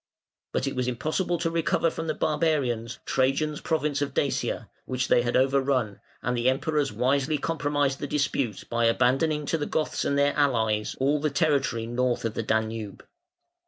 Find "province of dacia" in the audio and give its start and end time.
3.61-4.67